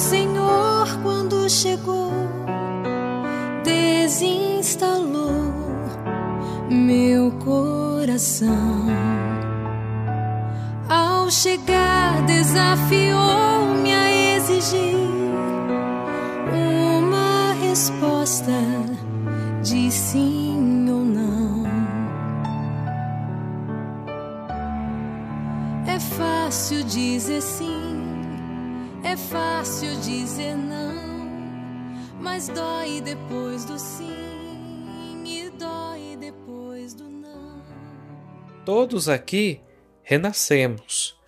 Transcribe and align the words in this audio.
Senhor, 0.00 0.88
quando 1.02 1.46
chegou, 1.50 2.10
desinstalou 3.62 5.30
meu 6.70 7.30
coração. 7.32 8.86
Ao 10.88 11.30
chegar, 11.30 12.22
desafiou-me 12.22 13.29
Todos 38.64 39.08
aqui 39.08 39.62
renascemos. 40.02 41.18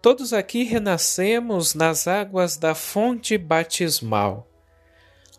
Todos 0.00 0.32
aqui 0.32 0.64
renascemos 0.64 1.74
nas 1.74 2.08
águas 2.08 2.56
da 2.56 2.74
fonte 2.74 3.36
batismal. 3.36 4.48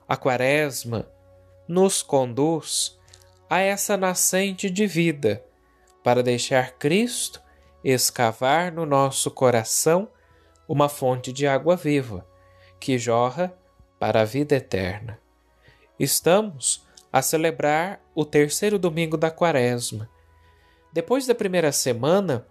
A 0.07 0.15
Quaresma 0.15 1.09
nos 1.67 2.03
conduz 2.03 2.99
a 3.49 3.59
essa 3.59 3.97
nascente 3.97 4.69
de 4.69 4.85
vida, 4.85 5.43
para 6.03 6.21
deixar 6.21 6.73
Cristo 6.73 7.41
escavar 7.83 8.71
no 8.71 8.85
nosso 8.85 9.31
coração 9.31 10.07
uma 10.67 10.87
fonte 10.87 11.33
de 11.33 11.47
água 11.47 11.75
viva, 11.75 12.25
que 12.79 12.99
jorra 12.99 13.51
para 13.99 14.21
a 14.21 14.25
vida 14.25 14.55
eterna. 14.55 15.19
Estamos 15.99 16.87
a 17.11 17.21
celebrar 17.21 17.99
o 18.13 18.23
terceiro 18.23 18.77
domingo 18.77 19.17
da 19.17 19.31
Quaresma. 19.31 20.07
Depois 20.93 21.25
da 21.25 21.33
primeira 21.33 21.71
semana, 21.71 22.45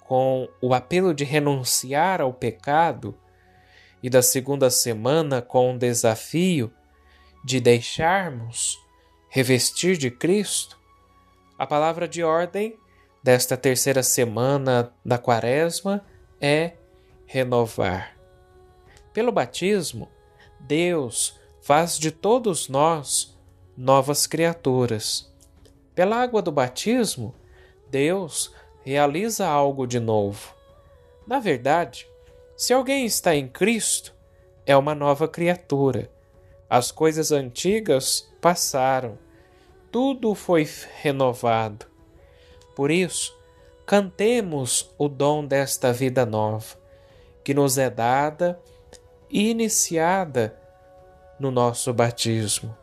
com 0.00 0.48
o 0.60 0.72
apelo 0.74 1.12
de 1.14 1.24
renunciar 1.24 2.20
ao 2.20 2.32
pecado, 2.32 3.14
e 4.02 4.10
da 4.10 4.20
segunda 4.20 4.68
semana 4.68 5.40
com 5.40 5.74
o 5.74 5.78
desafio 5.78 6.72
de 7.44 7.60
deixarmos 7.60 8.78
revestir 9.28 9.96
de 9.96 10.10
Cristo, 10.10 10.78
a 11.58 11.66
palavra 11.66 12.08
de 12.08 12.22
ordem 12.22 12.76
desta 13.22 13.56
terceira 13.56 14.02
semana 14.02 14.92
da 15.04 15.18
Quaresma 15.18 16.04
é 16.40 16.72
renovar. 17.26 18.16
Pelo 19.12 19.30
batismo, 19.30 20.08
Deus 20.58 21.38
faz 21.60 21.98
de 21.98 22.10
todos 22.10 22.68
nós 22.68 23.38
novas 23.76 24.26
criaturas. 24.26 25.32
Pela 25.94 26.16
água 26.16 26.42
do 26.42 26.50
batismo, 26.50 27.34
Deus 27.92 28.52
realiza 28.84 29.46
algo 29.46 29.86
de 29.86 30.00
novo. 30.00 30.52
Na 31.24 31.38
verdade, 31.38 32.08
se 32.56 32.72
alguém 32.72 33.06
está 33.06 33.36
em 33.36 33.46
Cristo, 33.46 34.12
é 34.66 34.76
uma 34.76 34.96
nova 34.96 35.28
criatura 35.28 36.10
as 36.72 36.90
coisas 36.90 37.30
antigas 37.30 38.26
passaram, 38.40 39.18
tudo 39.90 40.34
foi 40.34 40.66
renovado. 41.02 41.84
Por 42.74 42.90
isso, 42.90 43.38
cantemos 43.84 44.90
o 44.96 45.06
dom 45.06 45.44
desta 45.44 45.92
vida 45.92 46.24
nova, 46.24 46.78
que 47.44 47.52
nos 47.52 47.76
é 47.76 47.90
dada 47.90 48.58
e 49.30 49.50
iniciada 49.50 50.58
no 51.38 51.50
nosso 51.50 51.92
batismo. 51.92 52.74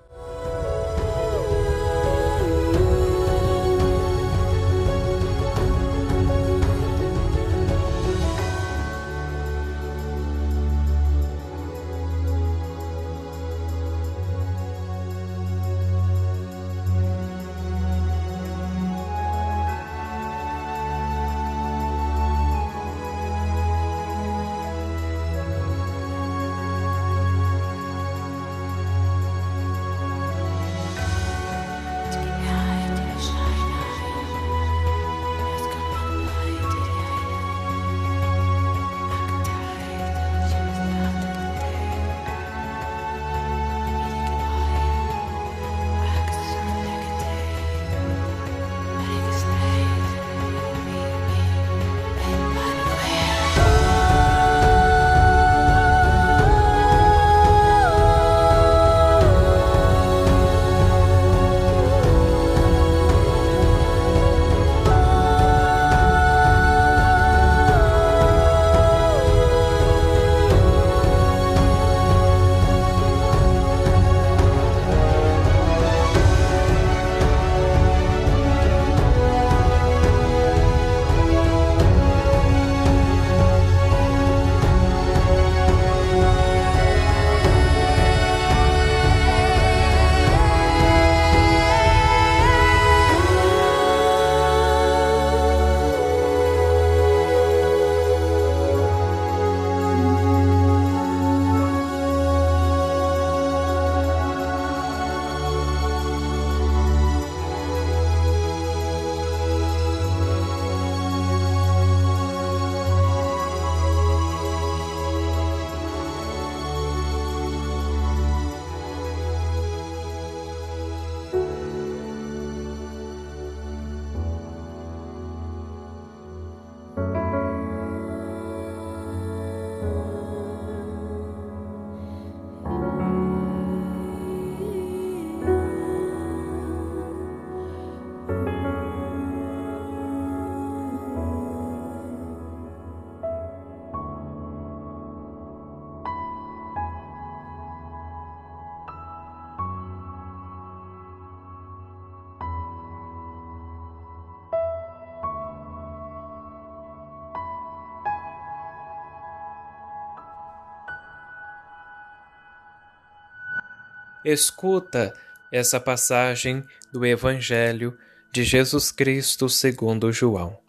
Escuta 164.23 165.13
essa 165.49 165.79
passagem 165.79 166.63
do 166.91 167.05
Evangelho 167.05 167.97
de 168.33 168.43
Jesus 168.43 168.91
Cristo 168.91 169.47
segundo 169.47 170.11
João. 170.11 170.59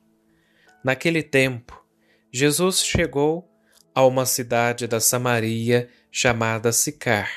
Naquele 0.85 1.23
tempo, 1.23 1.85
Jesus 2.33 2.83
chegou 2.85 3.51
a 3.93 4.07
uma 4.07 4.25
cidade 4.25 4.87
da 4.87 5.01
Samaria 5.01 5.89
chamada 6.13 6.71
Sicar, 6.71 7.29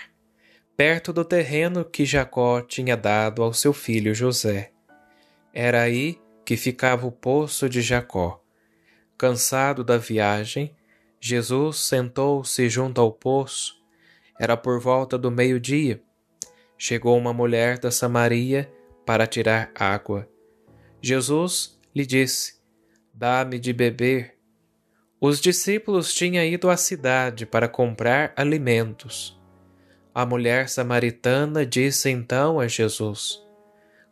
perto 0.78 1.12
do 1.12 1.26
terreno 1.26 1.84
que 1.84 2.06
Jacó 2.06 2.62
tinha 2.62 2.96
dado 2.96 3.42
ao 3.42 3.52
seu 3.52 3.74
filho 3.74 4.14
José. 4.14 4.72
Era 5.52 5.82
aí 5.82 6.22
que 6.46 6.56
ficava 6.56 7.08
o 7.08 7.12
poço 7.12 7.68
de 7.68 7.82
Jacó. 7.82 8.40
Cansado 9.18 9.84
da 9.84 9.98
viagem, 9.98 10.76
Jesus 11.20 11.78
sentou-se 11.78 12.70
junto 12.70 13.02
ao 13.02 13.12
poço. 13.12 13.83
Era 14.40 14.58
por 14.58 14.80
volta 14.80 15.18
do 15.18 15.30
meio-dia. 15.30 16.02
Chegou 16.78 17.18
uma 17.18 17.34
mulher 17.34 17.78
da 17.80 17.92
Samaria 17.92 18.72
para 19.06 19.28
tirar 19.28 19.72
água. 19.76 20.28
Jesus 21.02 21.80
lhe 21.96 22.06
disse: 22.06 22.56
Dá-me 23.14 23.60
de 23.60 23.72
beber. 23.74 24.36
Os 25.20 25.40
discípulos 25.40 26.14
tinham 26.14 26.44
ido 26.44 26.70
à 26.70 26.76
cidade 26.76 27.46
para 27.46 27.68
comprar 27.68 28.34
alimentos. 28.36 29.40
A 30.14 30.26
mulher 30.26 30.70
samaritana 30.70 31.66
disse 31.66 32.10
então 32.10 32.60
a 32.60 32.68
Jesus: 32.68 33.42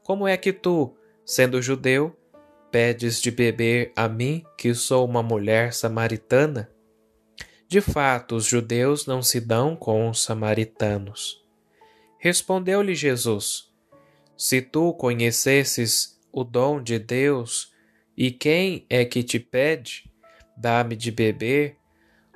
Como 0.03 0.27
é 0.27 0.37
que 0.37 0.53
tu, 0.53 0.95
sendo 1.25 1.61
judeu, 1.61 2.15
pedes 2.71 3.21
de 3.21 3.29
beber 3.29 3.91
a 3.95 4.07
mim, 4.07 4.43
que 4.57 4.73
sou 4.73 5.05
uma 5.05 5.21
mulher 5.21 5.73
samaritana? 5.73 6.69
De 7.71 7.79
fato, 7.79 8.35
os 8.35 8.43
judeus 8.43 9.05
não 9.05 9.21
se 9.21 9.39
dão 9.39 9.77
com 9.77 10.09
os 10.09 10.21
samaritanos. 10.21 11.41
Respondeu-lhe 12.19 12.93
Jesus: 12.93 13.71
Se 14.35 14.61
tu 14.61 14.93
conhecesses 14.93 16.19
o 16.33 16.43
dom 16.43 16.83
de 16.83 16.99
Deus, 16.99 17.71
e 18.17 18.29
quem 18.29 18.85
é 18.89 19.05
que 19.05 19.23
te 19.23 19.39
pede, 19.39 20.11
dá-me 20.57 20.97
de 20.97 21.11
beber, 21.11 21.77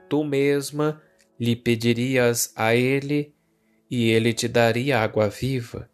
tu 0.07 0.23
mesma 0.23 1.01
lhe 1.37 1.53
pedirias 1.53 2.53
a 2.55 2.73
ele, 2.73 3.35
e 3.91 4.09
ele 4.09 4.31
te 4.31 4.47
daria 4.47 5.01
água 5.01 5.27
viva. 5.27 5.89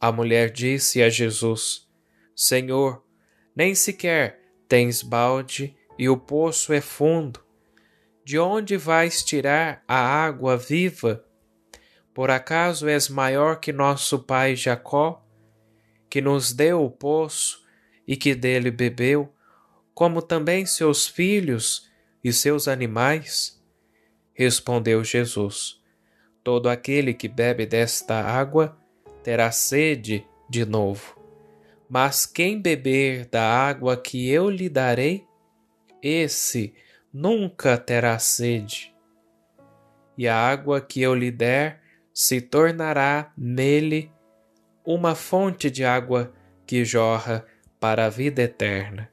A 0.00 0.10
mulher 0.10 0.50
disse 0.50 1.02
a 1.02 1.10
Jesus: 1.10 1.86
Senhor, 2.34 3.04
nem 3.54 3.74
sequer 3.74 4.40
tens 4.66 5.02
balde 5.02 5.76
e 5.98 6.08
o 6.08 6.16
poço 6.16 6.72
é 6.72 6.80
fundo. 6.80 7.43
De 8.24 8.38
onde 8.38 8.76
vais 8.78 9.22
tirar 9.22 9.84
a 9.86 9.96
água 9.96 10.56
viva? 10.56 11.22
Por 12.14 12.30
acaso 12.30 12.88
és 12.88 13.08
maior 13.08 13.60
que 13.60 13.72
nosso 13.72 14.20
pai 14.20 14.56
Jacó, 14.56 15.22
que 16.08 16.22
nos 16.22 16.52
deu 16.52 16.82
o 16.82 16.90
poço 16.90 17.62
e 18.08 18.16
que 18.16 18.34
dele 18.34 18.70
bebeu, 18.70 19.30
como 19.92 20.22
também 20.22 20.64
seus 20.64 21.06
filhos 21.06 21.90
e 22.22 22.32
seus 22.32 22.66
animais? 22.66 23.62
Respondeu 24.32 25.04
Jesus: 25.04 25.82
Todo 26.42 26.70
aquele 26.70 27.12
que 27.12 27.28
bebe 27.28 27.66
desta 27.66 28.22
água 28.22 28.78
terá 29.22 29.50
sede 29.50 30.26
de 30.48 30.64
novo. 30.64 31.20
Mas 31.88 32.24
quem 32.24 32.60
beber 32.60 33.26
da 33.26 33.42
água 33.42 33.96
que 33.96 34.30
eu 34.30 34.48
lhe 34.48 34.68
darei, 34.68 35.26
esse 36.02 36.74
nunca 37.14 37.78
terá 37.78 38.18
sede. 38.18 38.92
E 40.18 40.26
a 40.26 40.36
água 40.36 40.80
que 40.80 41.00
eu 41.00 41.14
lhe 41.14 41.30
der 41.30 41.80
se 42.12 42.40
tornará 42.40 43.32
nele 43.38 44.10
uma 44.84 45.14
fonte 45.14 45.70
de 45.70 45.84
água 45.84 46.34
que 46.66 46.84
jorra 46.84 47.46
para 47.78 48.06
a 48.06 48.08
vida 48.08 48.42
eterna. 48.42 49.08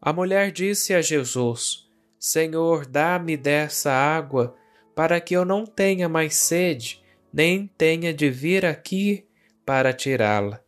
A 0.00 0.12
mulher 0.12 0.50
disse 0.50 0.94
a 0.94 1.02
Jesus: 1.02 1.86
Senhor, 2.18 2.86
dá-me 2.86 3.36
dessa 3.36 3.92
água, 3.92 4.56
para 4.94 5.20
que 5.20 5.34
eu 5.34 5.44
não 5.44 5.66
tenha 5.66 6.08
mais 6.08 6.34
sede, 6.34 7.02
nem 7.32 7.66
tenha 7.66 8.12
de 8.12 8.30
vir 8.30 8.64
aqui 8.64 9.26
para 9.64 9.92
tirá-la. 9.92 10.60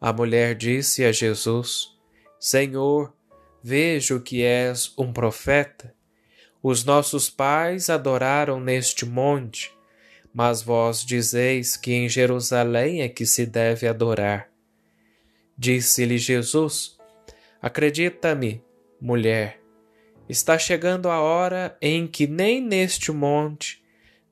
A 0.00 0.12
mulher 0.12 0.54
disse 0.54 1.04
a 1.04 1.12
Jesus: 1.12 1.98
Senhor, 2.38 3.14
vejo 3.62 4.20
que 4.20 4.42
és 4.42 4.92
um 4.96 5.12
profeta. 5.12 5.94
Os 6.62 6.84
nossos 6.84 7.30
pais 7.30 7.88
adoraram 7.88 8.60
neste 8.60 9.06
monte, 9.06 9.72
mas 10.32 10.62
vós 10.62 11.04
dizeis 11.04 11.76
que 11.76 11.92
em 11.92 12.08
Jerusalém 12.08 13.02
é 13.02 13.08
que 13.08 13.24
se 13.24 13.46
deve 13.46 13.86
adorar. 13.86 14.50
Disse-lhe 15.56 16.18
Jesus: 16.18 16.98
Acredita-me, 17.60 18.62
mulher, 19.00 19.60
está 20.28 20.58
chegando 20.58 21.08
a 21.08 21.20
hora 21.20 21.76
em 21.80 22.06
que 22.06 22.26
nem 22.26 22.60
neste 22.60 23.10
monte, 23.12 23.82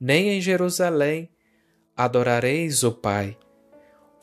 nem 0.01 0.31
em 0.31 0.41
Jerusalém 0.41 1.29
adorareis 1.97 2.85
o 2.85 2.93
Pai. 2.93 3.37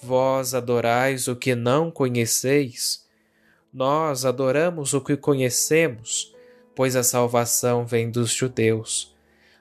Vós 0.01 0.53
adorais 0.53 1.27
o 1.27 1.35
que 1.35 1.53
não 1.53 1.91
conheceis. 1.91 3.04
Nós 3.75 4.23
adoramos 4.23 4.93
o 4.93 5.01
que 5.01 5.17
conhecemos, 5.17 6.33
pois 6.73 6.95
a 6.95 7.03
salvação 7.03 7.85
vem 7.85 8.09
dos 8.09 8.31
judeus. 8.31 9.13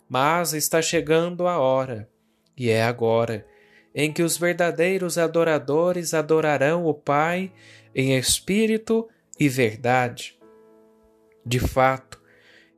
Mas 0.09 0.53
está 0.53 0.81
chegando 0.81 1.49
a 1.49 1.59
hora, 1.59 2.09
e 2.57 2.71
é 2.71 2.85
agora, 2.85 3.45
em 3.93 4.13
que 4.13 4.23
os 4.23 4.37
verdadeiros 4.37 5.19
adoradores 5.19 6.15
adorarão 6.15 6.87
o 6.87 6.95
Pai 6.95 7.51
em 7.93 8.17
espírito 8.17 9.09
e 9.37 9.49
verdade. 9.49 10.39
De 11.45 11.59
fato, 11.59 12.23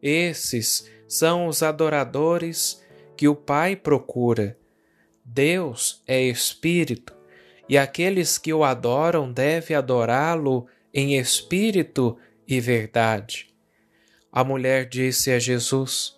esses 0.02 0.90
são 1.06 1.48
os 1.48 1.62
adoradores 1.62 2.82
que 3.14 3.28
o 3.28 3.36
Pai 3.36 3.76
procura. 3.76 4.56
Deus 5.22 6.02
é 6.06 6.18
espírito 6.18 7.14
e 7.68 7.76
aqueles 7.76 8.38
que 8.38 8.54
o 8.54 8.64
adoram 8.64 9.30
devem 9.30 9.76
adorá-lo 9.76 10.66
em 10.96 11.18
espírito 11.18 12.16
e 12.48 12.58
verdade. 12.58 13.54
A 14.32 14.42
mulher 14.42 14.88
disse 14.88 15.30
a 15.30 15.38
Jesus: 15.38 16.16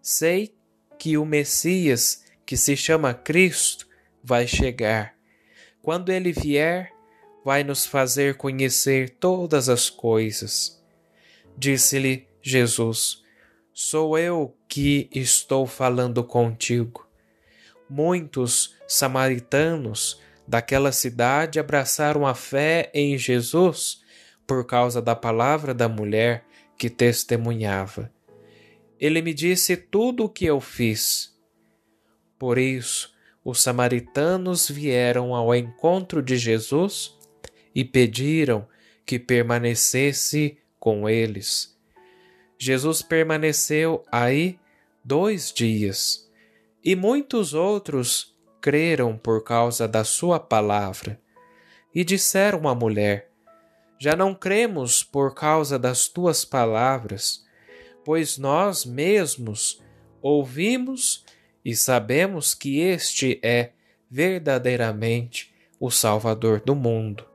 Sei 0.00 0.56
que 0.98 1.18
o 1.18 1.26
Messias, 1.26 2.24
que 2.46 2.56
se 2.56 2.74
chama 2.74 3.12
Cristo, 3.12 3.86
vai 4.22 4.46
chegar. 4.46 5.14
Quando 5.82 6.10
ele 6.10 6.32
vier, 6.32 6.90
vai 7.44 7.62
nos 7.62 7.84
fazer 7.84 8.36
conhecer 8.38 9.10
todas 9.10 9.68
as 9.68 9.90
coisas. 9.90 10.82
Disse-lhe 11.54 12.26
Jesus: 12.40 13.22
Sou 13.74 14.18
eu 14.18 14.56
que 14.66 15.10
estou 15.12 15.66
falando 15.66 16.24
contigo. 16.24 17.06
Muitos 17.90 18.74
samaritanos 18.88 20.18
daquela 20.48 20.92
cidade 20.92 21.60
abraçaram 21.60 22.26
a 22.26 22.34
fé 22.34 22.90
em 22.94 23.18
Jesus 23.18 24.02
por 24.46 24.66
causa 24.66 25.00
da 25.00 25.14
palavra 25.14 25.72
da 25.72 25.88
mulher 25.88 26.44
que 26.76 26.90
testemunhava. 26.90 28.12
Ele 28.98 29.22
me 29.22 29.34
disse 29.34 29.76
tudo 29.76 30.24
o 30.24 30.28
que 30.28 30.44
eu 30.44 30.60
fiz. 30.60 31.34
Por 32.38 32.58
isso, 32.58 33.14
os 33.44 33.62
samaritanos 33.62 34.68
vieram 34.68 35.34
ao 35.34 35.54
encontro 35.54 36.22
de 36.22 36.36
Jesus 36.36 37.16
e 37.74 37.84
pediram 37.84 38.66
que 39.04 39.18
permanecesse 39.18 40.58
com 40.78 41.08
eles. 41.08 41.76
Jesus 42.58 43.02
permaneceu 43.02 44.02
aí 44.10 44.58
dois 45.04 45.52
dias 45.52 46.30
e 46.82 46.94
muitos 46.94 47.54
outros 47.54 48.34
creram 48.60 49.16
por 49.16 49.42
causa 49.44 49.86
da 49.88 50.04
sua 50.04 50.38
palavra. 50.40 51.20
E 51.94 52.02
disseram 52.04 52.68
à 52.68 52.74
mulher: 52.74 53.30
Já 53.98 54.16
não 54.16 54.34
cremos 54.34 55.02
por 55.02 55.34
causa 55.34 55.78
das 55.78 56.08
tuas 56.08 56.44
palavras, 56.44 57.44
pois 58.04 58.36
nós 58.36 58.84
mesmos 58.84 59.82
ouvimos 60.20 61.24
e 61.64 61.74
sabemos 61.74 62.54
que 62.54 62.80
este 62.80 63.40
é 63.42 63.72
verdadeiramente 64.10 65.54
o 65.80 65.90
Salvador 65.90 66.60
do 66.60 66.74
mundo. 66.74 67.33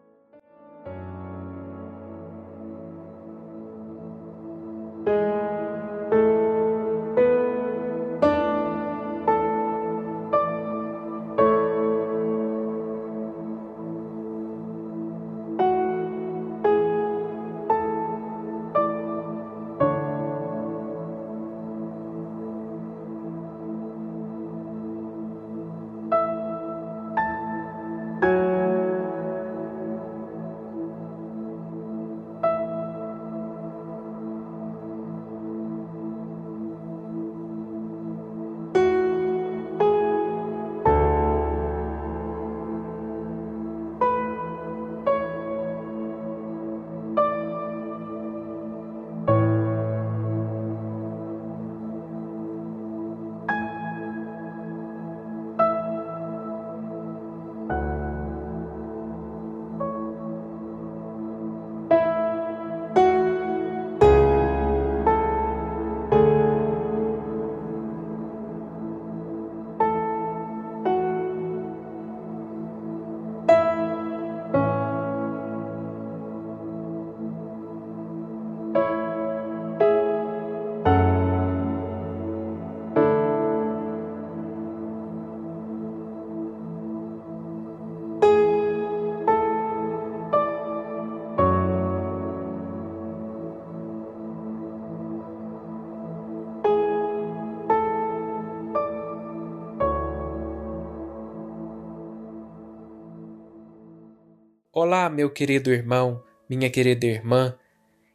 Olá, 104.72 105.10
meu 105.10 105.32
querido 105.32 105.72
irmão, 105.72 106.24
minha 106.48 106.70
querida 106.70 107.04
irmã, 107.04 107.58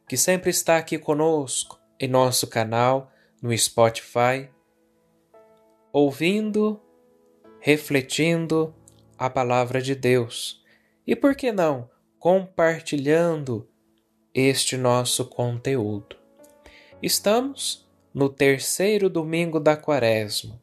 que 0.08 0.16
sempre 0.16 0.50
está 0.50 0.76
aqui 0.76 0.96
conosco 0.96 1.80
em 1.98 2.06
nosso 2.06 2.46
canal 2.46 3.10
no 3.42 3.52
Spotify, 3.58 4.48
ouvindo, 5.92 6.80
refletindo 7.58 8.72
a 9.18 9.28
palavra 9.28 9.82
de 9.82 9.96
Deus 9.96 10.64
e, 11.04 11.16
por 11.16 11.34
que 11.34 11.50
não, 11.50 11.90
compartilhando 12.20 13.68
este 14.32 14.76
nosso 14.76 15.24
conteúdo. 15.24 16.16
Estamos 17.02 17.84
no 18.14 18.28
terceiro 18.28 19.10
domingo 19.10 19.58
da 19.58 19.76
Quaresma 19.76 20.62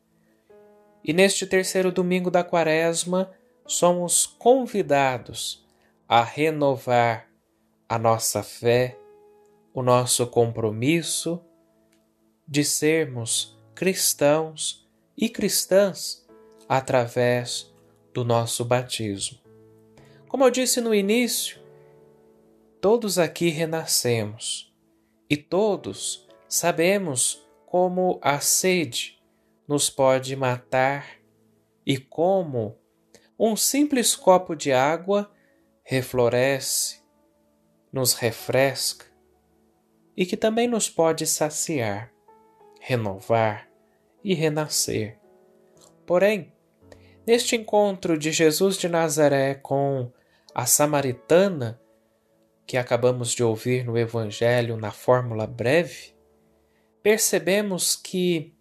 e 1.03 1.11
neste 1.11 1.45
terceiro 1.45 1.91
domingo 1.91 2.31
da 2.31 2.45
Quaresma 2.45 3.29
somos 3.67 4.25
convidados 4.25 5.60
a 6.13 6.23
renovar 6.23 7.31
a 7.87 7.97
nossa 7.97 8.43
fé, 8.43 8.99
o 9.73 9.81
nosso 9.81 10.27
compromisso 10.27 11.41
de 12.45 12.65
sermos 12.65 13.57
cristãos 13.73 14.85
e 15.15 15.29
cristãs 15.29 16.27
através 16.67 17.73
do 18.13 18.25
nosso 18.25 18.65
batismo. 18.65 19.39
Como 20.27 20.43
eu 20.43 20.51
disse 20.51 20.81
no 20.81 20.93
início, 20.93 21.61
todos 22.81 23.17
aqui 23.17 23.47
renascemos 23.47 24.75
e 25.29 25.37
todos 25.37 26.27
sabemos 26.45 27.41
como 27.65 28.19
a 28.21 28.41
sede 28.41 29.17
nos 29.65 29.89
pode 29.89 30.35
matar 30.35 31.07
e 31.85 31.97
como 31.97 32.77
um 33.39 33.55
simples 33.55 34.13
copo 34.13 34.57
de 34.57 34.73
água 34.73 35.31
refloresce, 35.83 37.01
nos 37.91 38.13
refresca 38.13 39.05
e 40.15 40.25
que 40.25 40.37
também 40.37 40.67
nos 40.67 40.89
pode 40.89 41.25
saciar, 41.25 42.11
renovar 42.79 43.69
e 44.23 44.33
renascer. 44.33 45.19
Porém, 46.05 46.53
neste 47.25 47.55
encontro 47.55 48.17
de 48.17 48.31
Jesus 48.31 48.77
de 48.77 48.87
Nazaré 48.87 49.55
com 49.55 50.11
a 50.53 50.65
samaritana, 50.65 51.81
que 52.65 52.77
acabamos 52.77 53.33
de 53.33 53.43
ouvir 53.43 53.85
no 53.85 53.97
Evangelho 53.97 54.77
na 54.77 54.91
fórmula 54.91 55.45
breve, 55.45 56.13
percebemos 57.01 57.95
que 57.95 58.55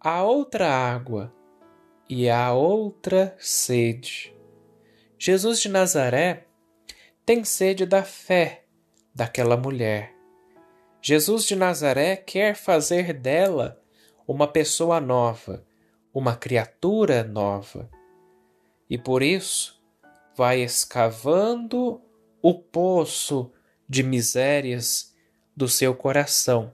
há 0.00 0.22
outra 0.22 0.68
água 0.68 1.32
e 2.08 2.28
há 2.28 2.52
outra 2.52 3.36
sede. 3.38 4.34
Jesus 5.22 5.60
de 5.60 5.68
Nazaré 5.68 6.46
tem 7.26 7.44
sede 7.44 7.84
da 7.84 8.02
fé 8.02 8.64
daquela 9.14 9.54
mulher. 9.54 10.14
Jesus 11.02 11.44
de 11.44 11.54
Nazaré 11.54 12.16
quer 12.16 12.56
fazer 12.56 13.12
dela 13.12 13.78
uma 14.26 14.48
pessoa 14.48 14.98
nova, 14.98 15.62
uma 16.14 16.34
criatura 16.34 17.22
nova. 17.22 17.90
E 18.88 18.96
por 18.96 19.22
isso 19.22 19.78
vai 20.34 20.62
escavando 20.62 22.00
o 22.40 22.54
poço 22.54 23.52
de 23.86 24.02
misérias 24.02 25.14
do 25.54 25.68
seu 25.68 25.94
coração, 25.94 26.72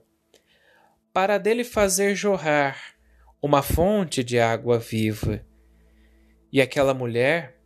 para 1.11 1.37
dele 1.37 1.65
fazer 1.65 2.15
jorrar 2.15 2.95
uma 3.41 3.61
fonte 3.61 4.23
de 4.23 4.39
água 4.39 4.79
viva. 4.79 5.45
E 6.49 6.61
aquela 6.61 6.93
mulher 6.93 7.56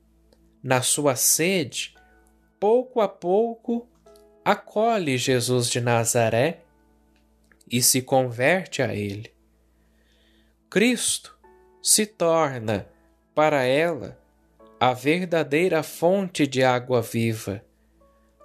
na 0.63 0.81
sua 0.81 1.15
sede, 1.15 1.95
pouco 2.59 3.01
a 3.01 3.07
pouco 3.07 3.87
acolhe 4.43 5.17
Jesus 5.17 5.69
de 5.69 5.79
Nazaré 5.79 6.61
e 7.69 7.81
se 7.81 8.01
converte 8.01 8.81
a 8.81 8.93
ele. 8.93 9.33
Cristo 10.69 11.37
se 11.81 12.05
torna 12.05 12.87
para 13.33 13.63
ela 13.63 14.17
a 14.79 14.93
verdadeira 14.93 15.83
fonte 15.83 16.47
de 16.47 16.63
água 16.63 17.01
viva, 17.01 17.63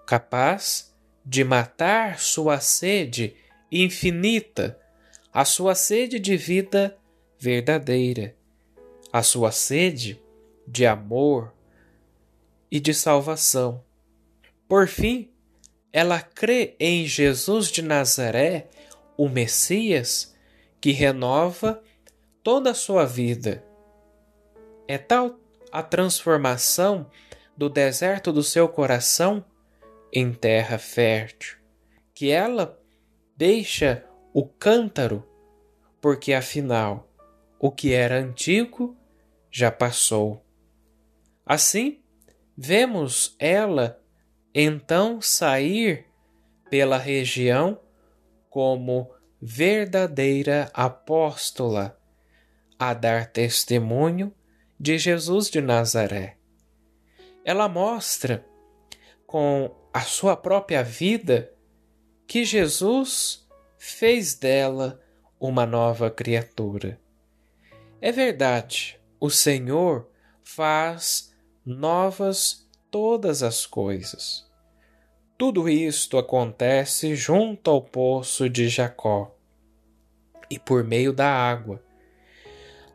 capaz 0.06 0.94
de 1.24 1.42
matar 1.42 2.20
sua 2.20 2.60
sede 2.60 3.36
infinita, 3.70 4.78
a 5.32 5.44
sua 5.44 5.74
sede 5.74 6.18
de 6.18 6.36
vida 6.36 6.96
verdadeira, 7.38 8.34
a 9.12 9.22
sua 9.22 9.50
sede 9.50 10.22
de 10.66 10.86
amor, 10.86 11.52
e 12.70 12.80
de 12.80 12.92
salvação. 12.92 13.84
Por 14.68 14.88
fim, 14.88 15.30
ela 15.92 16.20
crê 16.20 16.76
em 16.78 17.06
Jesus 17.06 17.68
de 17.70 17.82
Nazaré, 17.82 18.68
o 19.16 19.28
Messias, 19.28 20.34
que 20.80 20.92
renova 20.92 21.82
toda 22.42 22.70
a 22.70 22.74
sua 22.74 23.04
vida. 23.04 23.64
É 24.86 24.98
tal 24.98 25.38
a 25.72 25.82
transformação 25.82 27.10
do 27.56 27.68
deserto 27.68 28.32
do 28.32 28.42
seu 28.42 28.68
coração 28.68 29.44
em 30.12 30.32
terra 30.32 30.78
fértil, 30.78 31.58
que 32.14 32.30
ela 32.30 32.78
deixa 33.36 34.04
o 34.32 34.46
cântaro, 34.46 35.26
porque 36.00 36.32
afinal 36.32 37.08
o 37.58 37.70
que 37.70 37.92
era 37.92 38.18
antigo 38.18 38.96
já 39.50 39.70
passou. 39.70 40.44
Assim, 41.44 42.00
Vemos 42.56 43.36
ela 43.38 44.00
então 44.54 45.20
sair 45.20 46.06
pela 46.70 46.96
região 46.96 47.78
como 48.48 49.10
verdadeira 49.40 50.70
apóstola 50.72 52.00
a 52.78 52.94
dar 52.94 53.26
testemunho 53.26 54.34
de 54.80 54.98
Jesus 54.98 55.50
de 55.50 55.60
Nazaré. 55.60 56.38
Ela 57.44 57.68
mostra 57.68 58.44
com 59.26 59.74
a 59.92 60.00
sua 60.00 60.36
própria 60.36 60.82
vida 60.82 61.52
que 62.26 62.44
Jesus 62.44 63.46
fez 63.78 64.34
dela 64.34 65.00
uma 65.38 65.66
nova 65.66 66.10
criatura. 66.10 66.98
É 68.00 68.10
verdade, 68.10 68.98
o 69.20 69.30
Senhor 69.30 70.10
faz 70.42 71.35
novas 71.66 72.64
todas 72.92 73.42
as 73.42 73.66
coisas. 73.66 74.48
Tudo 75.36 75.68
isto 75.68 76.16
acontece 76.16 77.16
junto 77.16 77.68
ao 77.68 77.82
poço 77.82 78.48
de 78.48 78.68
Jacó 78.68 79.34
e 80.48 80.60
por 80.60 80.84
meio 80.84 81.12
da 81.12 81.28
água. 81.28 81.82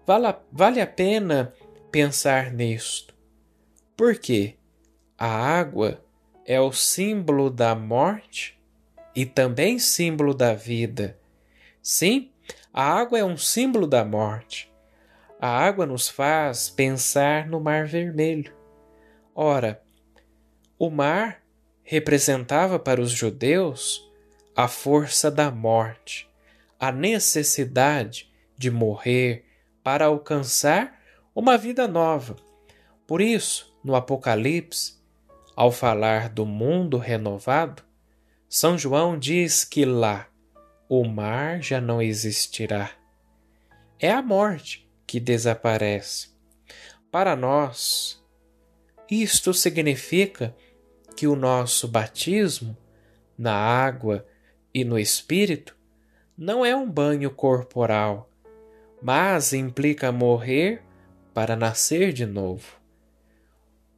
Vale 0.08 0.28
a, 0.28 0.40
vale 0.50 0.80
a 0.80 0.88
pena 0.88 1.54
pensar 1.92 2.54
nisto, 2.54 3.14
porque 3.98 4.56
a 5.18 5.28
água 5.28 6.02
é 6.46 6.60
o 6.62 6.72
símbolo 6.72 7.50
da 7.50 7.76
morte 7.76 8.58
e 9.14 9.26
também 9.26 9.80
símbolo 9.80 10.34
da 10.34 10.54
vida. 10.54 11.20
Sim, 11.82 12.32
a 12.74 12.84
água 12.84 13.20
é 13.20 13.26
um 13.26 13.36
símbolo 13.36 13.86
da 13.86 14.06
morte. 14.06 14.72
A 15.42 15.50
água 15.50 15.86
nos 15.86 16.08
faz 16.08 16.70
pensar 16.70 17.48
no 17.48 17.60
Mar 17.60 17.86
Vermelho 17.86 18.61
Ora, 19.34 19.82
o 20.78 20.90
mar 20.90 21.42
representava 21.84 22.78
para 22.78 23.02
os 23.02 23.12
judeus 23.12 24.10
a 24.56 24.68
força 24.68 25.32
da 25.32 25.50
morte, 25.50 26.30
a 26.80 26.92
necessidade 26.92 28.32
de 28.58 28.70
morrer 28.70 29.46
para 29.84 30.06
alcançar 30.06 31.00
uma 31.34 31.58
vida 31.58 31.88
nova. 31.88 32.36
Por 33.08 33.22
isso, 33.22 33.76
no 33.84 33.96
Apocalipse, 33.96 35.02
ao 35.56 35.72
falar 35.72 36.30
do 36.30 36.46
mundo 36.46 36.98
renovado, 36.98 37.84
São 38.50 38.78
João 38.78 39.18
diz 39.18 39.64
que 39.64 39.86
lá 39.86 40.28
o 40.90 41.06
mar 41.06 41.62
já 41.62 41.80
não 41.80 42.02
existirá. 42.02 42.92
É 44.00 44.12
a 44.12 44.22
morte 44.22 44.90
que 45.08 45.20
desaparece. 45.20 46.30
Para 47.10 47.36
nós, 47.36 48.21
isto 49.12 49.54
significa 49.54 50.56
que 51.18 51.28
o 51.28 51.36
nosso 51.36 51.86
batismo 51.86 52.78
na 53.38 53.54
água 53.54 54.26
e 54.74 54.86
no 54.86 54.98
Espírito 54.98 55.76
não 56.38 56.66
é 56.66 56.74
um 56.74 56.90
banho 56.90 57.30
corporal, 57.30 58.30
mas 59.02 59.52
implica 59.52 60.14
morrer 60.14 60.82
para 61.34 61.58
nascer 61.58 62.14
de 62.14 62.26
novo. 62.26 62.80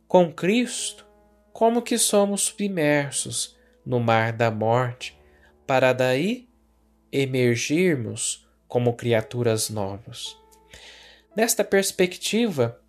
Com 0.08 0.34
Cristo, 0.34 1.06
como 1.52 1.84
que 1.84 2.00
somos 2.00 2.56
imersos 2.58 3.56
no 3.86 4.00
mar 4.00 4.34
da 4.34 4.50
morte, 4.50 5.16
para 5.68 5.94
daí 5.94 6.50
emergirmos 7.12 8.48
como 8.68 8.96
criaturas 8.96 9.70
novas. 9.70 10.36
Nesta 11.36 11.64
perspectiva, 11.64 12.83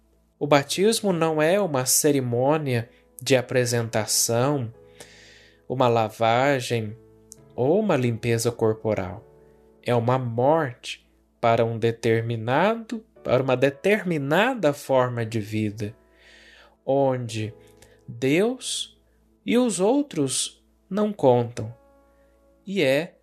o 0.45 0.47
batismo 0.47 1.11
não 1.11 1.41
é 1.41 1.59
uma 1.59 1.87
cerimônia 1.87 2.91
de 3.19 3.35
apresentação, 3.35 4.71
uma 5.67 5.89
lavagem 5.89 6.95
ou 7.57 7.81
uma 7.81 7.97
limpeza 7.97 8.53
corporal. 8.53 9.25
É 9.83 9.95
uma 9.95 10.19
morte 10.19 11.09
para 11.41 11.65
um 11.65 11.79
determinado, 11.79 13.03
para 13.23 13.43
uma 13.43 13.57
determinada 13.57 14.75
forma 14.75 15.25
de 15.25 15.41
vida, 15.41 15.97
onde 16.85 17.55
Deus 18.07 19.01
e 19.47 19.57
os 19.57 19.81
outros 19.81 20.63
não 20.91 21.11
contam. 21.11 21.75
E 22.67 22.83
é 22.83 23.17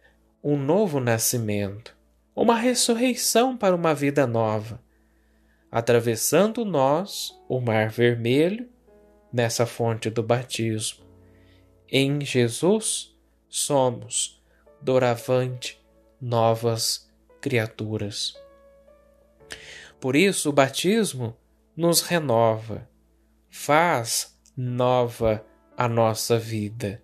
um 0.44 0.58
novo 0.58 1.00
nascimento, 1.00 1.96
uma 2.36 2.56
ressurreição 2.56 3.56
para 3.56 3.76
uma 3.76 3.94
vida 3.94 4.26
nova, 4.26 4.82
atravessando 5.72 6.66
nós 6.66 7.40
o 7.48 7.62
Mar 7.62 7.90
Vermelho 7.90 8.70
nessa 9.32 9.66
fonte 9.66 10.10
do 10.10 10.22
batismo. 10.22 11.06
Em 11.90 12.20
Jesus 12.22 13.16
somos, 13.48 14.44
doravante, 14.82 15.82
novas 16.20 17.10
criaturas. 17.40 18.34
Por 20.00 20.16
isso, 20.16 20.50
o 20.50 20.54
batismo 20.54 21.38
nos 21.76 22.02
renova, 22.02 22.90
faz 23.50 24.38
nova 24.58 25.46
a 25.78 25.88
nossa 25.88 26.38
vida. 26.38 27.02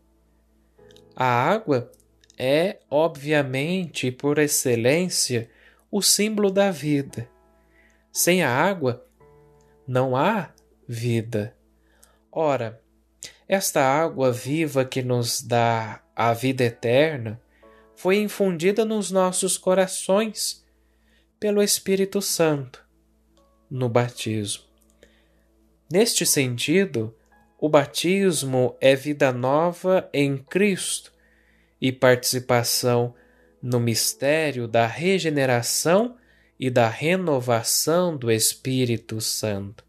A 1.16 1.26
água 1.26 1.92
é, 2.38 2.80
obviamente, 2.90 4.12
por 4.12 4.38
excelência, 4.38 5.50
o 5.90 6.02
símbolo 6.02 6.52
da 6.52 6.70
vida. 6.70 7.28
Sem 8.18 8.42
a 8.42 8.50
água, 8.50 9.06
não 9.88 10.18
há 10.18 10.50
vida. 10.88 11.56
Ora, 12.32 12.82
esta 13.48 13.80
água 13.80 14.32
viva 14.32 14.84
que 14.84 15.04
nos 15.04 15.40
dá 15.40 16.02
a 16.16 16.34
vida 16.34 16.64
eterna 16.64 17.40
foi 17.96 18.18
infundida 18.18 18.84
nos 18.84 19.12
nossos 19.12 19.56
corações 19.56 20.66
pelo 21.40 21.62
Espírito 21.62 22.20
Santo 22.20 22.84
no 23.70 23.88
batismo. 23.88 24.64
Neste 25.88 26.26
sentido, 26.26 27.16
o 27.60 27.70
batismo 27.70 28.76
é 28.82 28.96
vida 28.96 29.32
nova 29.32 30.10
em 30.12 30.40
Cristo 30.40 31.14
e 31.80 31.92
participação 31.92 33.14
no 33.62 33.80
mistério 33.80 34.68
da 34.68 34.88
regeneração 34.88 36.18
e 36.60 36.70
da 36.70 36.88
renovação 36.88 38.18
do 38.18 38.32
Espírito 38.32 39.22
Santo. 39.22 39.84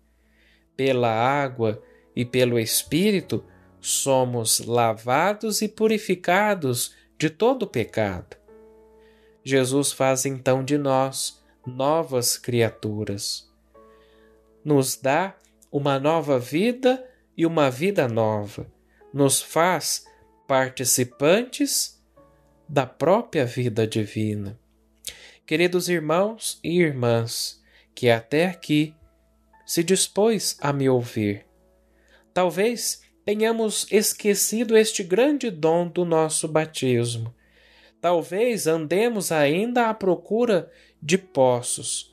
Pela 0.76 1.10
água 1.10 1.82
e 2.14 2.24
pelo 2.24 2.58
Espírito 2.58 3.44
somos 3.80 4.60
lavados 4.60 5.62
e 5.62 5.68
purificados 5.68 6.94
de 7.18 7.30
todo 7.30 7.66
pecado. 7.66 8.36
Jesus 9.44 9.92
faz 9.92 10.26
então 10.26 10.62
de 10.62 10.76
nós 10.76 11.42
novas 11.66 12.36
criaturas. 12.36 13.50
Nos 14.64 14.96
dá 14.96 15.36
uma 15.70 15.98
nova 15.98 16.38
vida 16.38 17.04
e 17.36 17.46
uma 17.46 17.70
vida 17.70 18.06
nova. 18.08 18.66
Nos 19.12 19.40
faz 19.40 20.04
participantes 20.46 22.02
da 22.68 22.84
própria 22.84 23.46
vida 23.46 23.86
divina. 23.86 24.58
Queridos 25.48 25.88
irmãos 25.88 26.60
e 26.62 26.78
irmãs, 26.78 27.58
que 27.94 28.10
até 28.10 28.48
aqui 28.48 28.94
se 29.64 29.82
dispôs 29.82 30.58
a 30.60 30.74
me 30.74 30.90
ouvir, 30.90 31.46
talvez 32.34 33.00
tenhamos 33.24 33.86
esquecido 33.90 34.76
este 34.76 35.02
grande 35.02 35.50
dom 35.50 35.88
do 35.88 36.04
nosso 36.04 36.46
batismo. 36.46 37.34
Talvez 37.98 38.66
andemos 38.66 39.32
ainda 39.32 39.88
à 39.88 39.94
procura 39.94 40.70
de 41.02 41.16
poços, 41.16 42.12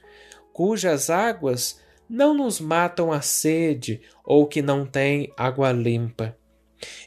cujas 0.54 1.10
águas 1.10 1.82
não 2.10 2.34
nos 2.34 2.62
matam 2.62 3.12
a 3.12 3.19
sede 3.19 4.00
ou 4.24 4.48
que 4.48 4.62
não 4.62 4.86
têm 4.86 5.30
água 5.36 5.74
limpa. 5.74 6.38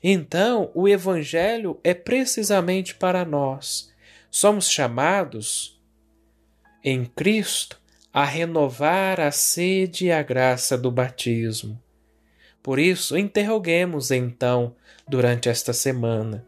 Então, 0.05 0.71
o 0.75 0.87
Evangelho 0.87 1.81
é 1.83 1.95
precisamente 1.95 2.95
para 2.95 3.25
nós. 3.25 3.91
Somos 4.31 4.69
chamados, 4.69 5.78
em 6.83 7.05
Cristo, 7.05 7.81
a 8.13 8.25
renovar 8.25 9.21
a 9.21 9.31
sede 9.31 10.07
e 10.07 10.13
a 10.13 10.23
graça 10.23 10.77
do 10.77 10.91
batismo. 10.91 11.81
Por 12.63 12.79
isso, 12.79 13.17
interroguemos 13.17 14.11
então 14.11 14.75
durante 15.07 15.49
esta 15.49 15.73
semana. 15.73 16.45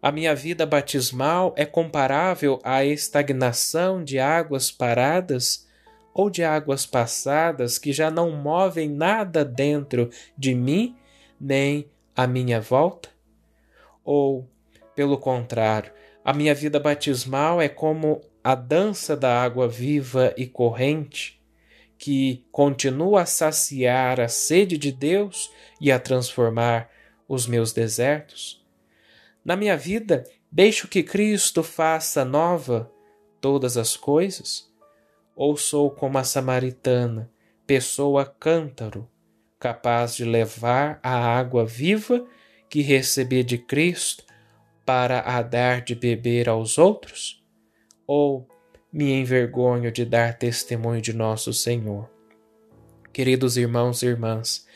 A 0.00 0.12
minha 0.12 0.34
vida 0.34 0.64
batismal 0.64 1.52
é 1.56 1.64
comparável 1.64 2.60
à 2.62 2.84
estagnação 2.84 4.04
de 4.04 4.18
águas 4.18 4.70
paradas 4.70 5.66
ou 6.14 6.30
de 6.30 6.44
águas 6.44 6.86
passadas 6.86 7.78
que 7.78 7.92
já 7.92 8.10
não 8.10 8.30
movem 8.30 8.88
nada 8.88 9.44
dentro 9.44 10.10
de 10.36 10.54
mim 10.54 10.96
nem 11.40 11.88
à 12.14 12.26
minha 12.26 12.60
volta? 12.60 13.08
Ou, 14.04 14.48
pelo 14.94 15.18
contrário, 15.18 15.92
a 16.24 16.32
minha 16.32 16.54
vida 16.54 16.78
batismal 16.78 17.60
é 17.60 17.68
como 17.68 18.20
a 18.48 18.54
dança 18.54 19.14
da 19.14 19.42
água 19.42 19.68
viva 19.68 20.32
e 20.34 20.46
corrente, 20.46 21.38
que 21.98 22.46
continua 22.50 23.20
a 23.20 23.26
saciar 23.26 24.18
a 24.18 24.26
sede 24.26 24.78
de 24.78 24.90
Deus 24.90 25.52
e 25.78 25.92
a 25.92 26.00
transformar 26.00 26.90
os 27.28 27.46
meus 27.46 27.74
desertos? 27.74 28.66
Na 29.44 29.54
minha 29.54 29.76
vida, 29.76 30.24
deixo 30.50 30.88
que 30.88 31.02
Cristo 31.02 31.62
faça 31.62 32.24
nova 32.24 32.90
todas 33.38 33.76
as 33.76 33.98
coisas? 33.98 34.72
Ou 35.36 35.54
sou 35.54 35.90
como 35.90 36.16
a 36.16 36.24
samaritana, 36.24 37.30
pessoa 37.66 38.24
cântaro, 38.24 39.06
capaz 39.60 40.16
de 40.16 40.24
levar 40.24 40.98
a 41.02 41.14
água 41.14 41.66
viva 41.66 42.26
que 42.70 42.80
recebi 42.80 43.44
de 43.44 43.58
Cristo 43.58 44.24
para 44.86 45.20
a 45.20 45.42
dar 45.42 45.82
de 45.82 45.94
beber 45.94 46.48
aos 46.48 46.78
outros? 46.78 47.37
Ou 48.08 48.48
me 48.90 49.12
envergonho 49.12 49.92
de 49.92 50.02
dar 50.06 50.38
testemunho 50.38 51.02
de 51.02 51.12
nosso 51.12 51.52
Senhor? 51.52 52.08
Queridos 53.12 53.58
irmãos 53.58 54.02
e 54.02 54.06
irmãs, 54.06 54.66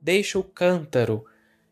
deixa 0.00 0.40
o 0.40 0.42
cântaro 0.42 1.24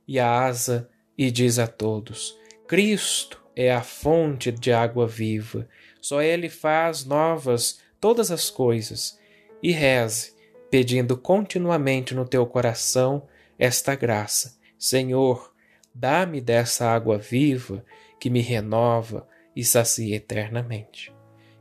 e 0.07 0.21
a 0.21 0.31
asa 0.31 0.89
e 1.17 1.29
diz 1.29 1.59
a 1.59 1.67
todos: 1.67 2.39
Cristo 2.69 3.43
é 3.57 3.73
a 3.73 3.83
fonte 3.83 4.53
de 4.53 4.73
água 4.73 5.09
viva, 5.09 5.69
só 6.01 6.23
Ele 6.23 6.49
faz 6.49 7.05
novas 7.05 7.81
todas 8.01 8.31
as 8.31 8.49
coisas, 8.49 9.19
e 9.61 9.73
reze 9.73 10.37
pedindo 10.71 11.17
continuamente 11.17 12.15
no 12.15 12.25
teu 12.25 12.47
coração 12.47 13.27
esta 13.59 13.97
graça. 13.97 14.57
Senhor, 14.79 15.53
dá-me 15.93 16.41
dessa 16.41 16.89
água 16.89 17.19
viva 17.19 17.85
que 18.21 18.31
me 18.31 18.41
renova 18.41 19.27
e 19.59 19.65
sacia 19.65 20.15
eternamente. 20.15 21.13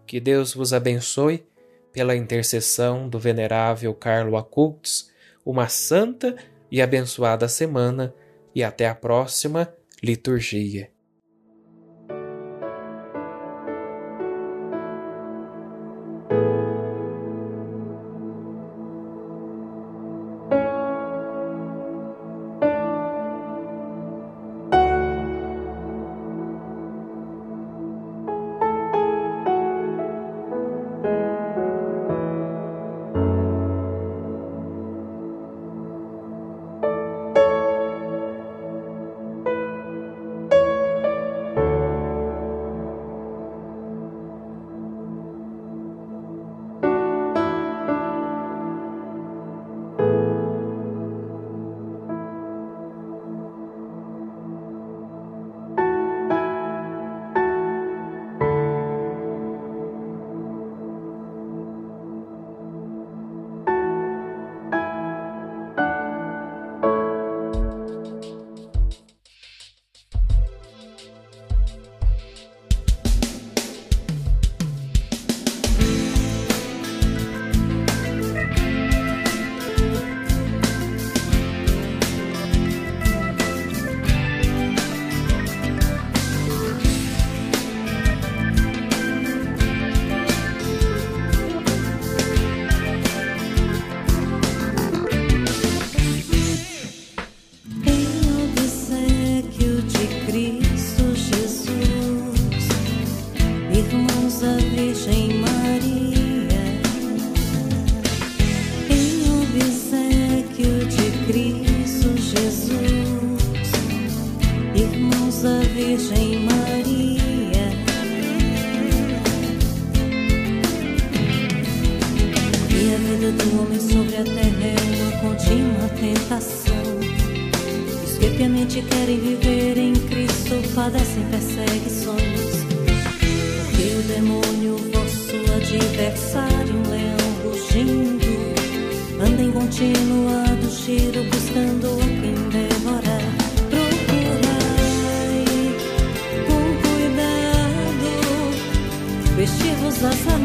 Que 0.05 0.19
Deus 0.19 0.53
vos 0.53 0.71
abençoe 0.71 1.43
pela 1.91 2.15
intercessão 2.15 3.09
do 3.09 3.17
venerável 3.17 3.91
Carlo 3.91 4.37
Acultes, 4.37 5.11
uma 5.43 5.67
santa 5.67 6.35
e 6.69 6.79
abençoada 6.79 7.47
semana 7.47 8.13
e 8.53 8.63
até 8.63 8.87
a 8.87 8.93
próxima 8.93 9.73
liturgia. 10.03 10.91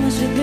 almas 0.02 0.18
de 0.18 0.26
Deus. 0.26 0.41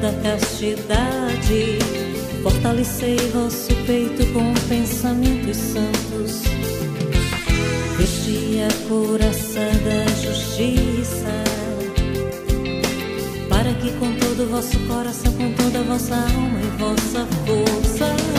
da 0.00 0.12
castidade. 0.22 1.78
Fortalecei 2.42 3.16
vosso 3.32 3.74
peito 3.86 4.26
com 4.32 4.54
pensamentos 4.68 5.56
santos. 5.56 6.42
Vesti 7.96 8.60
a 8.62 8.88
couraça 8.88 9.60
da 9.60 10.06
justiça, 10.22 11.44
para 13.48 13.72
que 13.74 13.90
com 13.98 14.12
todo 14.14 14.44
o 14.44 14.46
vosso 14.50 14.78
coração, 14.86 15.32
com 15.32 15.52
toda 15.52 15.80
a 15.80 15.82
vossa 15.82 16.14
alma 16.14 16.60
e 16.60 16.78
vossa 16.78 17.26
força. 17.44 18.37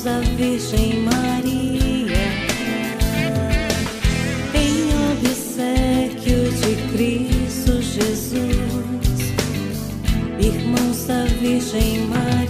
mãos 0.00 0.02
da 0.02 0.20
Virgem 0.36 1.02
Maria, 1.02 2.30
em 4.54 4.88
obsequio 5.12 6.50
de 6.52 6.92
Cristo 6.92 7.82
Jesus, 7.82 8.34
irmãos 10.38 11.04
da 11.06 11.24
Virgem 11.40 12.06
Maria. 12.06 12.40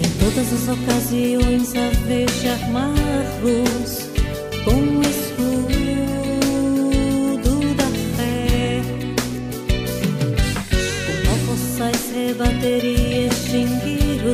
em 0.00 0.10
todas 0.18 0.52
as 0.52 0.68
ocasiões 0.68 1.74
a 1.74 1.90
veja 2.06 2.52
armar 2.52 2.94
luz. 3.42 4.03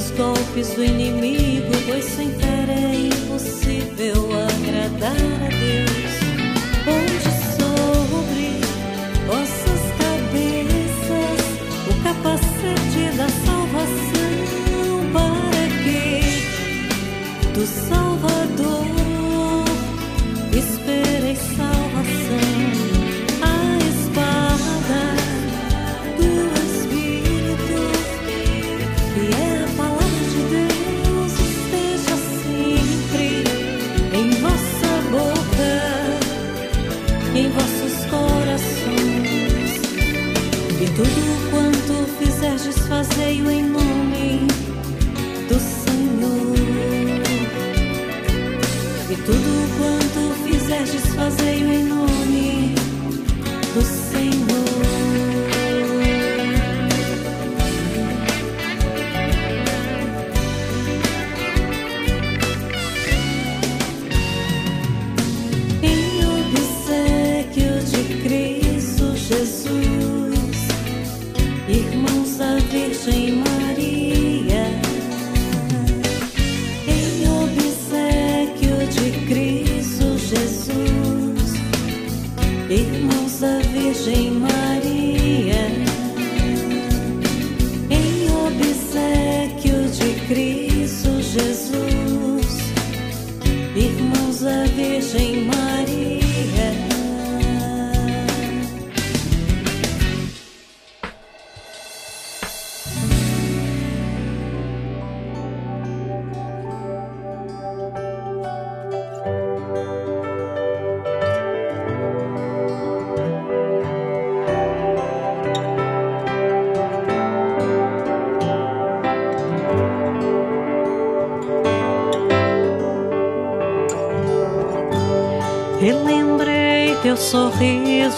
os 0.00 0.10
golpes 0.12 0.68
do 0.74 0.82
inimigo, 0.82 1.72
pois 1.86 2.04
sem 2.04 2.30
fé 2.30 2.64
é 2.68 2.94
impossível 2.94 4.30
agradar 4.32 5.12
a 5.12 5.48
Deus. 5.60 6.14
Onde 6.96 7.28
sobre 7.58 8.48
vossas 9.26 9.82
cabeças 10.00 11.42
o 11.86 11.92
capacete 12.02 13.02
da 13.18 13.28
salvação, 13.44 14.34
para 15.12 15.64
que 15.82 16.08
do 17.52 17.64
sol 17.66 18.09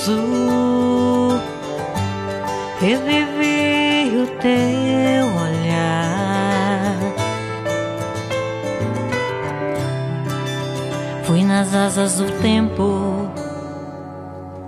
sorriso, 0.03 1.41
revivi 2.81 4.17
o 4.19 4.27
teu 4.41 5.27
olhar. 5.27 6.97
Fui 11.25 11.45
nas 11.45 11.75
asas 11.75 12.19
do 12.19 12.31
tempo 12.41 13.31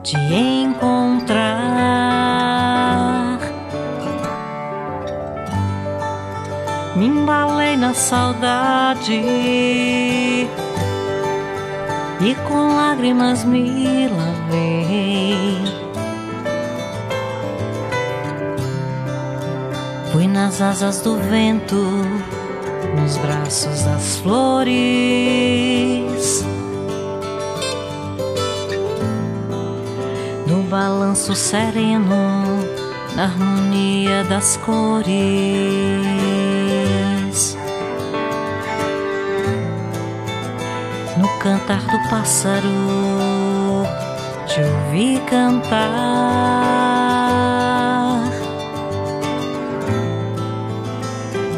te 0.02 0.16
encontrar. 0.16 1.64
Me 6.96 7.06
embalei 7.06 7.76
na 7.76 7.92
saudade 7.92 9.20
e 12.24 12.34
com 12.46 12.74
lágrimas 12.74 13.44
me 13.44 14.08
lavei. 14.08 15.62
Fui 20.10 20.26
nas 20.26 20.62
asas 20.62 21.02
do 21.02 21.16
vento, 21.16 21.76
nos 22.98 23.18
braços 23.18 23.82
das 23.82 24.16
flores. 24.18 24.64
No 30.46 30.62
balanço 30.62 31.34
sereno, 31.34 32.16
na 33.14 33.24
harmonia 33.24 34.24
das 34.24 34.56
cores. 34.58 36.43
Cantar 41.44 41.82
do 41.82 42.08
pássaro, 42.08 43.84
te 44.46 44.62
ouvi 44.62 45.20
cantar. 45.28 45.84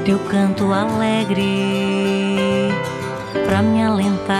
Teu 0.04 0.18
canto 0.28 0.72
alegre 0.72 2.72
pra 3.46 3.62
me 3.62 3.84
alentar. 3.84 4.34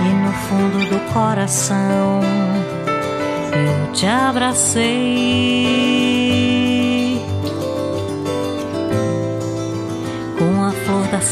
E 0.00 0.08
no 0.24 0.32
fundo 0.32 0.78
do 0.88 1.00
coração 1.12 2.22
eu 3.52 3.92
te 3.92 4.06
abracei. 4.06 5.60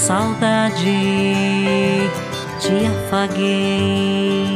Saudade 0.09 2.09
te 2.59 2.87
afaguei. 2.87 4.49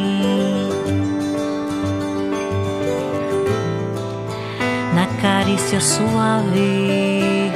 Na 4.94 5.06
carícia 5.20 5.78
suave, 5.78 7.52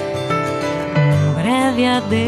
um 0.99 1.33
breve 1.41 1.87
adeus. 1.87 2.19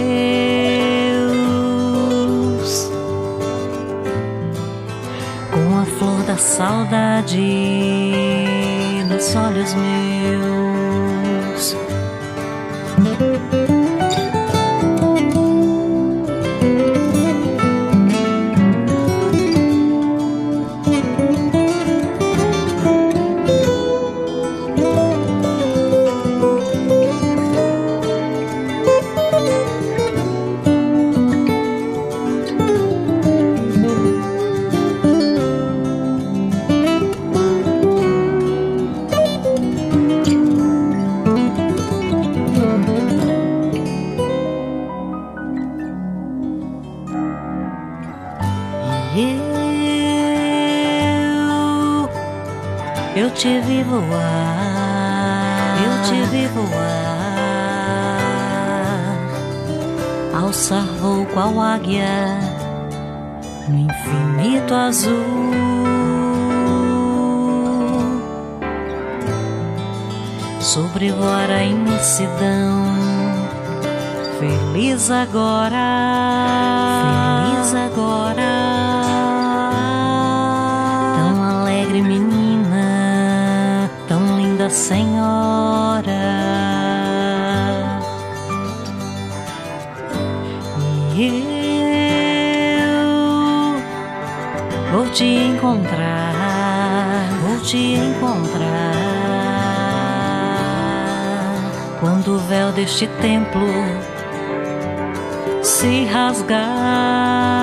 Com 5.53 5.79
a 5.79 5.85
flor 5.99 6.23
da 6.23 6.39
saudade 6.39 7.43
nos 9.07 9.37
olhos 9.37 9.75
meus. 9.75 10.08
Voar, 53.83 55.77
eu 55.85 56.03
te 56.03 56.23
vi 56.31 56.47
voar, 56.47 56.69
alçar 60.43 60.87
voo 61.01 61.27
qual 61.33 61.61
águia 61.61 62.39
no 63.69 63.79
infinito 63.79 64.75
azul. 64.75 65.49
Sobrevoar 70.61 71.51
a 71.51 71.65
imensidão, 71.65 72.85
feliz 74.39 75.11
agora, 75.11 75.77
feliz 77.55 77.75
agora. 77.75 78.38
Senhora. 84.79 86.13
E 91.17 91.27
eu 92.87 93.75
vou 94.93 95.09
te 95.11 95.25
encontrar, 95.25 97.29
vou 97.43 97.59
te 97.61 97.77
encontrar. 97.77 98.95
Quando 101.99 102.37
o 102.37 102.39
véu 102.39 102.71
deste 102.71 103.09
templo 103.21 103.67
se 105.61 106.05
rasgar. 106.05 107.58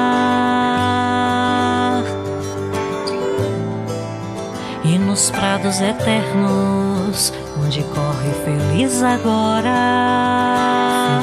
Nos 5.16 5.32
prados 5.32 5.80
eternos, 5.80 7.32
onde 7.64 7.82
corre 7.84 8.32
feliz 8.44 9.02
agora, 9.02 9.72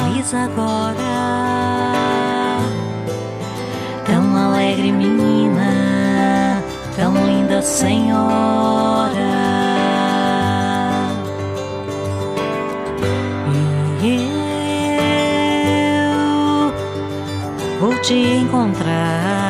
feliz 0.09 0.33
agora. 0.33 0.97
Tão 4.07 4.35
alegre 4.35 4.91
menina, 4.91 6.63
tão 6.97 7.13
linda 7.27 7.61
senhora. 7.61 9.13
E 14.03 14.31
eu 17.69 17.79
vou 17.79 17.95
te 18.01 18.15
encontrar, 18.15 19.42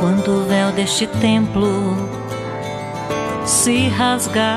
quando 0.00 0.30
o 0.30 0.44
véu 0.46 0.72
deste 0.72 1.06
templo 1.06 1.94
se 3.44 3.86
rasgar 3.88 4.56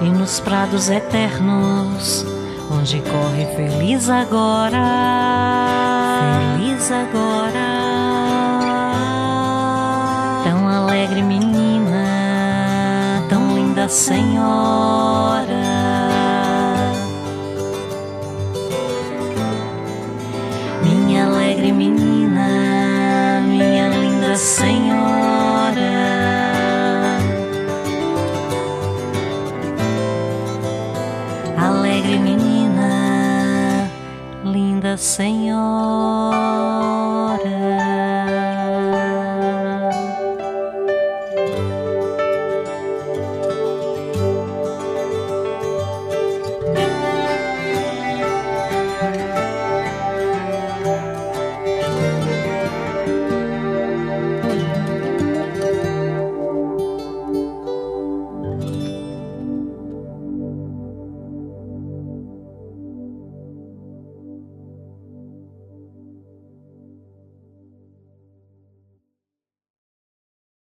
e 0.00 0.06
nos 0.06 0.40
prados 0.40 0.88
eternos 0.88 2.24
onde 2.70 3.02
corre 3.02 3.44
feliz 3.54 4.08
agora, 4.08 4.78
feliz 6.56 6.90
agora, 6.90 7.68
tão 10.44 10.66
alegre 10.66 11.20
menina, 11.20 12.06
tão 13.28 13.54
linda 13.54 13.86
senhora. 13.86 15.71